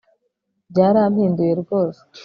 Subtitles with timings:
[0.71, 2.01] byarampinduye rwose